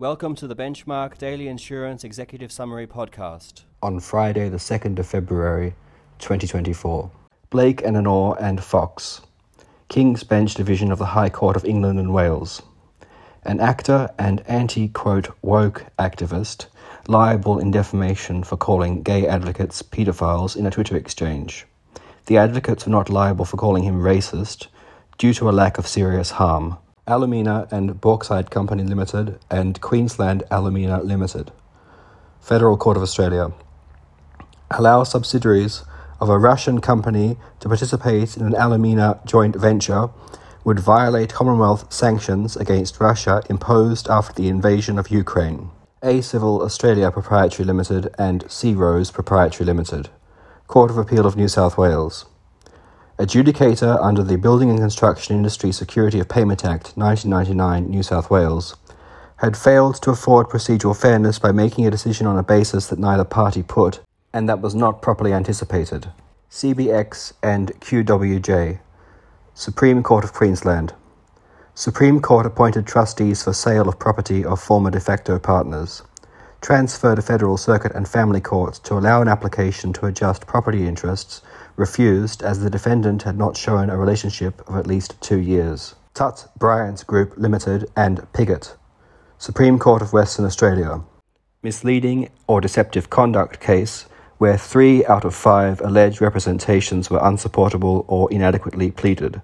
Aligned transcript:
Welcome 0.00 0.36
to 0.36 0.46
the 0.46 0.54
Benchmark 0.54 1.18
Daily 1.18 1.48
Insurance 1.48 2.04
Executive 2.04 2.52
Summary 2.52 2.86
Podcast. 2.86 3.62
On 3.82 3.98
Friday, 3.98 4.48
the 4.48 4.58
2nd 4.58 4.96
of 5.00 5.08
February 5.08 5.74
2024. 6.20 7.10
Blake 7.50 7.82
and 7.82 7.96
Anor 7.96 8.40
and 8.40 8.62
Fox. 8.62 9.22
King's 9.88 10.22
Bench 10.22 10.54
Division 10.54 10.92
of 10.92 11.00
the 11.00 11.06
High 11.06 11.30
Court 11.30 11.56
of 11.56 11.64
England 11.64 11.98
and 11.98 12.14
Wales. 12.14 12.62
An 13.42 13.58
actor 13.58 14.08
and 14.20 14.40
anti 14.46 14.86
quote 14.86 15.30
woke 15.42 15.86
activist 15.98 16.66
liable 17.08 17.58
in 17.58 17.72
defamation 17.72 18.44
for 18.44 18.56
calling 18.56 19.02
gay 19.02 19.26
advocates 19.26 19.82
paedophiles 19.82 20.56
in 20.56 20.64
a 20.64 20.70
Twitter 20.70 20.96
exchange. 20.96 21.66
The 22.26 22.36
advocates 22.36 22.86
are 22.86 22.90
not 22.90 23.10
liable 23.10 23.44
for 23.44 23.56
calling 23.56 23.82
him 23.82 24.00
racist 24.00 24.68
due 25.18 25.34
to 25.34 25.50
a 25.50 25.50
lack 25.50 25.76
of 25.76 25.88
serious 25.88 26.30
harm. 26.30 26.78
Alumina 27.08 27.66
and 27.70 28.00
Bauxite 28.00 28.50
Company 28.50 28.84
Limited 28.84 29.38
and 29.50 29.80
Queensland 29.80 30.44
Alumina 30.50 31.02
Limited. 31.02 31.50
Federal 32.40 32.76
Court 32.76 32.98
of 32.98 33.02
Australia. 33.02 33.50
Allow 34.70 35.04
subsidiaries 35.04 35.84
of 36.20 36.28
a 36.28 36.38
Russian 36.38 36.80
company 36.80 37.38
to 37.60 37.68
participate 37.68 38.36
in 38.36 38.44
an 38.44 38.54
alumina 38.54 39.20
joint 39.24 39.56
venture 39.56 40.10
would 40.64 40.80
violate 40.80 41.32
Commonwealth 41.32 41.90
sanctions 41.90 42.56
against 42.56 43.00
Russia 43.00 43.42
imposed 43.48 44.08
after 44.08 44.34
the 44.34 44.48
invasion 44.48 44.98
of 44.98 45.10
Ukraine. 45.10 45.70
A-Civil 46.02 46.62
Australia 46.62 47.10
Proprietary 47.10 47.64
Limited 47.64 48.14
and 48.18 48.44
Ceerose 48.44 49.12
Proprietary 49.12 49.64
Limited. 49.64 50.10
Court 50.66 50.90
of 50.90 50.98
Appeal 50.98 51.24
of 51.24 51.36
New 51.36 51.48
South 51.48 51.78
Wales. 51.78 52.26
Adjudicator 53.18 54.00
under 54.00 54.22
the 54.22 54.38
Building 54.38 54.70
and 54.70 54.78
Construction 54.78 55.34
Industry 55.34 55.72
Security 55.72 56.20
of 56.20 56.28
Payment 56.28 56.64
Act 56.64 56.92
1999, 56.94 57.90
New 57.90 58.04
South 58.04 58.30
Wales, 58.30 58.76
had 59.38 59.56
failed 59.56 60.00
to 60.02 60.12
afford 60.12 60.46
procedural 60.46 60.96
fairness 60.96 61.40
by 61.40 61.50
making 61.50 61.84
a 61.84 61.90
decision 61.90 62.28
on 62.28 62.38
a 62.38 62.44
basis 62.44 62.86
that 62.86 62.98
neither 63.00 63.24
party 63.24 63.64
put 63.64 63.98
and 64.32 64.48
that 64.48 64.60
was 64.60 64.72
not 64.72 65.02
properly 65.02 65.32
anticipated. 65.32 66.12
CBX 66.48 67.32
and 67.42 67.72
QWJ. 67.80 68.78
Supreme 69.52 70.04
Court 70.04 70.22
of 70.22 70.32
Queensland. 70.32 70.94
Supreme 71.74 72.20
Court 72.20 72.46
appointed 72.46 72.86
trustees 72.86 73.42
for 73.42 73.52
sale 73.52 73.88
of 73.88 73.98
property 73.98 74.44
of 74.44 74.60
former 74.60 74.92
de 74.92 75.00
facto 75.00 75.40
partners 75.40 76.02
transferred 76.60 77.16
to 77.16 77.22
Federal 77.22 77.56
Circuit 77.56 77.92
and 77.94 78.08
Family 78.08 78.40
Courts 78.40 78.78
to 78.80 78.94
allow 78.94 79.22
an 79.22 79.28
application 79.28 79.92
to 79.94 80.06
adjust 80.06 80.46
property 80.46 80.86
interests, 80.86 81.42
refused 81.76 82.42
as 82.42 82.60
the 82.60 82.70
defendant 82.70 83.22
had 83.22 83.38
not 83.38 83.56
shown 83.56 83.90
a 83.90 83.96
relationship 83.96 84.60
of 84.68 84.76
at 84.76 84.86
least 84.86 85.20
two 85.20 85.38
years. 85.38 85.94
Tutt 86.14 86.48
Bryant 86.58 87.06
Group 87.06 87.34
Limited 87.36 87.90
and 87.96 88.26
Pigott. 88.32 88.76
Supreme 89.38 89.78
Court 89.78 90.02
of 90.02 90.12
Western 90.12 90.44
Australia. 90.44 91.00
Misleading 91.62 92.30
or 92.46 92.60
deceptive 92.60 93.08
conduct 93.08 93.60
case 93.60 94.06
where 94.38 94.56
three 94.56 95.04
out 95.06 95.24
of 95.24 95.34
five 95.34 95.80
alleged 95.80 96.20
representations 96.20 97.10
were 97.10 97.20
unsupportable 97.22 98.04
or 98.08 98.32
inadequately 98.32 98.90
pleaded. 98.90 99.40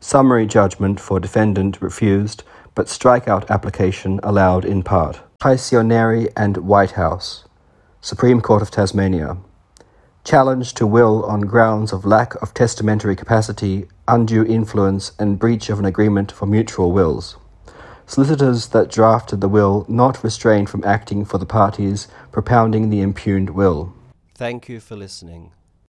Summary 0.00 0.46
judgment 0.46 1.00
for 1.00 1.18
defendant 1.18 1.80
refused, 1.80 2.42
but 2.74 2.86
strikeout 2.86 3.48
application 3.48 4.20
allowed 4.22 4.64
in 4.64 4.82
part. 4.82 5.20
Paisioneri 5.40 6.32
and 6.36 6.56
Whitehouse, 6.56 7.44
Supreme 8.00 8.40
Court 8.40 8.60
of 8.60 8.72
Tasmania. 8.72 9.36
Challenge 10.24 10.74
to 10.74 10.84
will 10.84 11.24
on 11.26 11.42
grounds 11.42 11.92
of 11.92 12.04
lack 12.04 12.34
of 12.42 12.52
testamentary 12.54 13.14
capacity, 13.14 13.86
undue 14.08 14.44
influence, 14.44 15.12
and 15.16 15.38
breach 15.38 15.70
of 15.70 15.78
an 15.78 15.84
agreement 15.84 16.32
for 16.32 16.46
mutual 16.46 16.90
wills. 16.90 17.36
Solicitors 18.04 18.70
that 18.70 18.90
drafted 18.90 19.40
the 19.40 19.48
will 19.48 19.86
not 19.88 20.24
restrained 20.24 20.68
from 20.68 20.82
acting 20.82 21.24
for 21.24 21.38
the 21.38 21.46
parties 21.46 22.08
propounding 22.32 22.90
the 22.90 23.00
impugned 23.00 23.50
will. 23.50 23.94
Thank 24.34 24.68
you 24.68 24.80
for 24.80 24.96
listening. 24.96 25.52